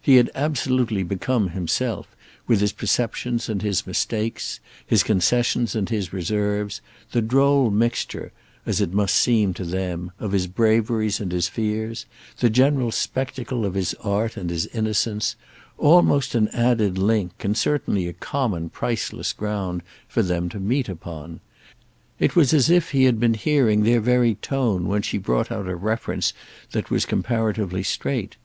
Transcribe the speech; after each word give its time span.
He 0.00 0.18
had 0.18 0.30
absolutely 0.36 1.02
become, 1.02 1.48
himself, 1.48 2.06
with 2.46 2.60
his 2.60 2.70
perceptions 2.70 3.48
and 3.48 3.60
his 3.60 3.88
mistakes, 3.88 4.60
his 4.86 5.02
concessions 5.02 5.74
and 5.74 5.88
his 5.88 6.12
reserves, 6.12 6.80
the 7.10 7.20
droll 7.20 7.72
mixture, 7.72 8.30
as 8.66 8.80
it 8.80 8.92
must 8.92 9.16
seem 9.16 9.52
to 9.54 9.64
them, 9.64 10.12
of 10.20 10.30
his 10.30 10.46
braveries 10.46 11.18
and 11.18 11.32
his 11.32 11.48
fears, 11.48 12.06
the 12.38 12.48
general 12.48 12.92
spectacle 12.92 13.66
of 13.66 13.74
his 13.74 13.94
art 13.94 14.36
and 14.36 14.48
his 14.48 14.66
innocence, 14.66 15.34
almost 15.76 16.36
an 16.36 16.46
added 16.50 16.96
link 16.96 17.32
and 17.40 17.56
certainly 17.56 18.06
a 18.06 18.12
common 18.12 18.70
priceless 18.70 19.32
ground 19.32 19.82
for 20.06 20.22
them 20.22 20.48
to 20.50 20.60
meet 20.60 20.88
upon. 20.88 21.40
It 22.20 22.36
was 22.36 22.54
as 22.54 22.70
if 22.70 22.92
he 22.92 23.02
had 23.06 23.18
been 23.18 23.34
hearing 23.34 23.82
their 23.82 24.00
very 24.00 24.36
tone 24.36 24.86
when 24.86 25.02
she 25.02 25.18
brought 25.18 25.50
out 25.50 25.66
a 25.66 25.74
reference 25.74 26.32
that 26.70 26.92
was 26.92 27.04
comparatively 27.04 27.82
straight. 27.82 28.36